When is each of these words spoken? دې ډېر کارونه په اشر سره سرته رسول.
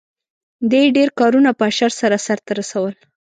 دې 0.71 0.83
ډېر 0.97 1.09
کارونه 1.19 1.49
په 1.59 1.63
اشر 1.71 1.91
سره 2.01 2.17
سرته 2.25 2.51
رسول. 2.59 2.93